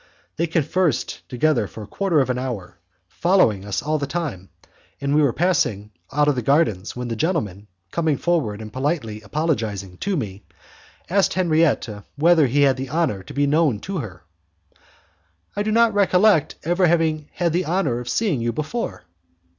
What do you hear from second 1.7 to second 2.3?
a quarter